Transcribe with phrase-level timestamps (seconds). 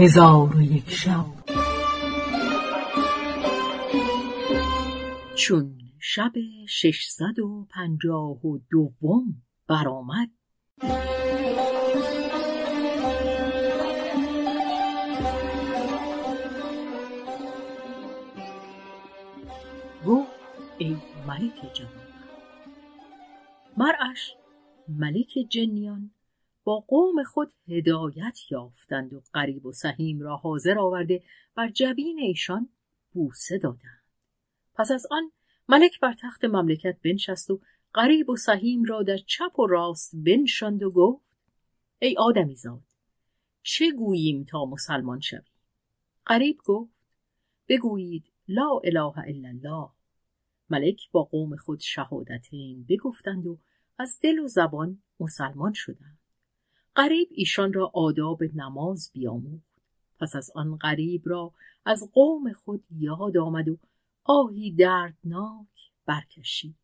[0.00, 1.26] هزار و یک شب.
[5.34, 6.32] چون شب
[6.68, 10.28] ششصد و پنجاه و دوم برآمد.
[20.06, 20.30] گفت
[20.78, 20.96] ای
[21.26, 22.08] ملک جوان
[23.76, 24.34] مرعش
[24.88, 26.10] ملک جنیان
[26.68, 31.22] با قوم خود هدایت یافتند و قریب و سهیم را حاضر آورده
[31.54, 32.68] بر جبین ایشان
[33.12, 34.02] بوسه دادند.
[34.74, 35.32] پس از آن
[35.68, 37.60] ملک بر تخت مملکت بنشست و
[37.94, 41.24] قریب و سهیم را در چپ و راست بنشاند و گفت
[41.98, 42.84] ای آدمی زاد
[43.62, 45.42] چه گوییم تا مسلمان شویم
[46.26, 46.92] قریب گفت
[47.68, 49.88] بگویید لا اله الا الله.
[50.70, 53.58] ملک با قوم خود شهادتین بگفتند و
[53.98, 56.27] از دل و زبان مسلمان شدند.
[56.98, 59.80] قریب ایشان را آداب نماز بیاموخت.
[60.20, 61.52] پس از آن غریب را
[61.84, 63.78] از قوم خود یاد آمد و
[64.24, 65.66] آهی دردناک
[66.06, 66.74] برکشید.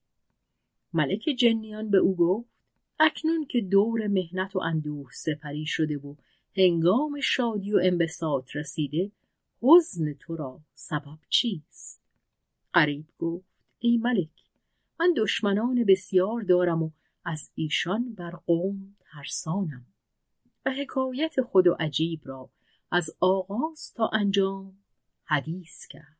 [0.92, 2.48] ملک جنیان به او گفت
[3.00, 6.14] اکنون که دور مهنت و اندوه سپری شده و
[6.56, 9.12] هنگام شادی و انبساط رسیده
[9.62, 12.02] حزن تو را سبب چیست؟
[12.72, 13.48] قریب گفت
[13.78, 14.30] ای ملک
[15.00, 16.90] من دشمنان بسیار دارم و
[17.24, 19.86] از ایشان بر قوم ترسانم.
[20.66, 22.50] و حکایت خود و عجیب را
[22.90, 24.78] از آغاز تا انجام
[25.24, 26.18] حدیث کرد.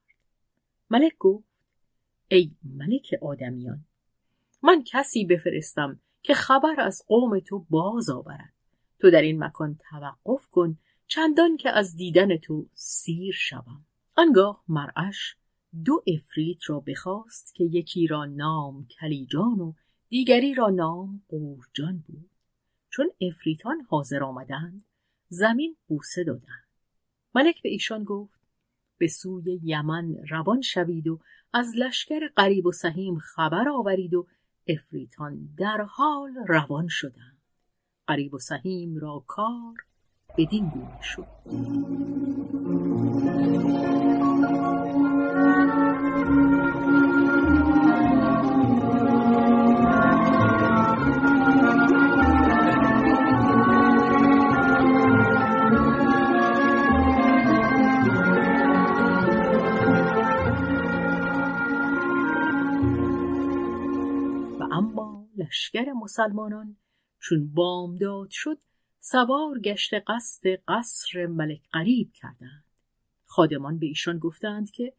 [0.91, 1.49] ملک گفت
[2.29, 3.85] ای ملک آدمیان
[4.63, 8.53] من کسی بفرستم که خبر از قوم تو باز آورد.
[8.99, 13.85] تو در این مکان توقف کن چندان که از دیدن تو سیر شوم.
[14.17, 15.37] آنگاه مرعش
[15.85, 19.73] دو افریت را بخواست که یکی را نام کلیجان و
[20.09, 22.31] دیگری را نام قورجان بود.
[22.97, 24.85] چون افریتان حاضر آمدند
[25.29, 26.69] زمین بوسه دادند.
[27.35, 28.41] ملک به ایشان گفت
[28.99, 31.21] به سوی یمن روان شوید و
[31.53, 34.27] از لشکر قریب و سهیم خبر آورید و
[34.69, 37.39] افریتان در حال روان شدند.
[38.07, 39.75] قریب و سهیم را کار
[40.39, 41.27] بدین گونه شد.
[65.65, 66.77] لشکر مسلمانان
[67.21, 68.59] چون بامداد شد
[69.01, 72.65] سوار گشت قصد قصر ملک قریب کردند.
[73.25, 74.93] خادمان به ایشان گفتند که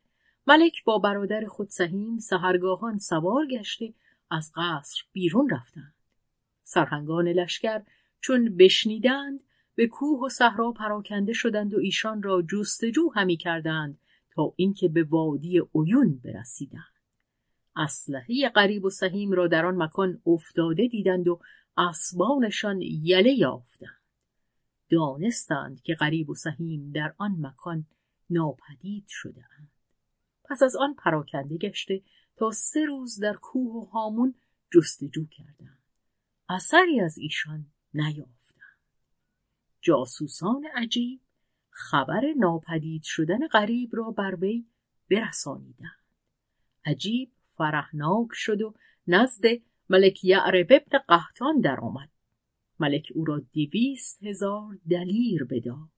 [0.47, 3.93] ملک با برادر خود سهیم سهرگاهان سوار گشته
[4.31, 5.93] از قصر بیرون رفتند.
[6.63, 7.81] سرهنگان لشکر
[8.21, 9.39] چون بشنیدند
[9.75, 13.99] به کوه و صحرا پراکنده شدند و ایشان را جستجو همی کردند
[14.31, 16.94] تا اینکه به وادی عیون برسیدند.
[17.75, 21.40] اسلحه قریب و سهیم را در آن مکان افتاده دیدند و
[21.78, 24.02] اسبانشان یله یافتند.
[24.90, 27.86] دانستند که قریب و سهیم در آن مکان
[28.30, 29.72] ناپدید شدهاند.
[30.44, 32.02] پس از آن پراکنده گشته
[32.36, 34.36] تا سه روز در کوه و هامون
[34.74, 35.84] جستجو کردند.
[36.50, 38.36] اثری از ایشان نیافتند.
[39.81, 41.22] جاسوسان عجیب
[41.69, 44.66] خبر ناپدید شدن غریب را بر وی
[45.12, 46.06] برسانیدند.
[46.86, 48.73] عجیب فرهناک شد و
[49.07, 49.43] نزد
[49.89, 52.09] ملک یعرب ابن قهتان درآمد.
[52.79, 55.89] ملک او را دویست هزار دلیر بداد.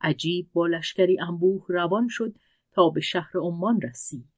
[0.00, 2.34] عجیب با لشکری انبوه روان شد
[2.72, 4.28] تا به شهر عمان رسید.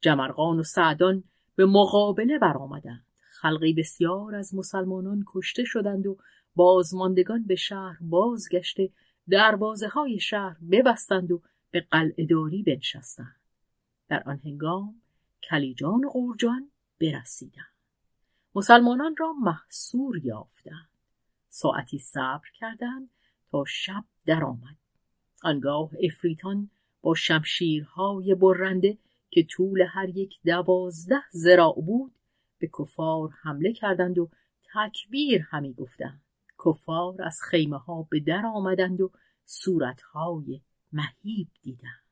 [0.00, 1.24] جمرغان و سعدان
[1.56, 3.06] به مقابله برآمدند.
[3.40, 6.18] خلقی بسیار از مسلمانان کشته شدند و
[6.54, 8.90] بازماندگان به شهر بازگشته
[9.28, 13.36] دروازه های شهر ببستند و به قلعهداری بنشستند.
[14.08, 15.02] در آن هنگام
[15.50, 17.74] کلیجان و قورجان برسیدند.
[18.54, 20.88] مسلمانان را محصور یافتند.
[21.48, 23.10] ساعتی صبر کردند
[23.50, 24.76] تا شب درآمد.
[25.42, 26.70] آنگاه افریتان
[27.00, 28.98] با شمشیرهای برنده
[29.30, 32.14] که طول هر یک دوازده زراع بود
[32.58, 34.28] به کفار حمله کردند و
[34.74, 36.20] تکبیر همی گفتند.
[36.64, 39.10] کفار از خیمه ها به در آمدند و
[39.44, 40.60] صورتهای
[40.92, 42.04] مهیب دیدند.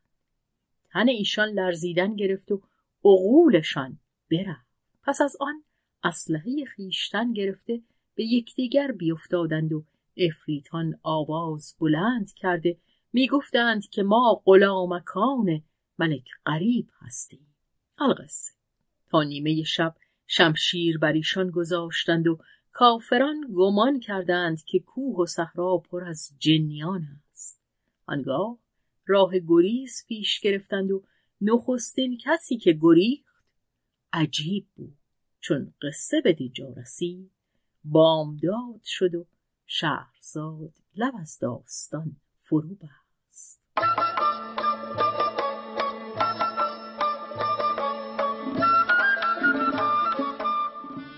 [0.90, 2.62] تن ایشان لرزیدن گرفت و
[3.04, 3.98] عقولشان
[4.30, 4.66] برفت.
[5.02, 5.64] پس از آن
[6.04, 7.82] اسلحه خیشتن گرفته
[8.14, 9.84] به یکدیگر بیفتادند و
[10.16, 12.76] افریتان آواز بلند کرده
[13.12, 15.62] می‌گفتند که ما غلامکان
[15.98, 17.54] ملک قریب هستیم.
[17.98, 18.52] القصه.
[19.08, 19.94] تا نیمه شب
[20.26, 22.38] شمشیر بر ایشان گذاشتند و
[22.72, 27.62] کافران گمان کردند که کوه و صحرا پر از جنیان است.
[28.06, 28.58] آنگاه
[29.06, 31.02] راه گریز پیش گرفتند و
[31.44, 33.46] نخستین کسی که گریخت
[34.12, 34.98] عجیب بود.
[35.40, 37.30] چون قصه به دینجا رسید
[37.84, 39.26] بامداد شد و
[39.66, 43.60] شهرزاد لب از داستان فرو بست.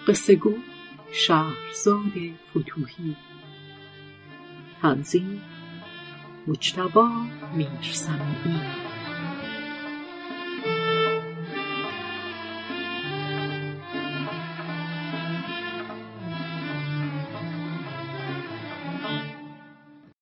[0.08, 0.54] قصه گو
[1.12, 2.12] شهرزاد
[2.50, 3.16] فتوهی
[4.82, 5.42] تنظیم
[6.46, 7.08] مجتبا
[7.56, 8.93] میرسمی